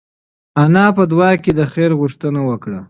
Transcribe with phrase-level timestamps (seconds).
[0.63, 2.79] انا په دعا کې د خیر غوښتنه وکړه.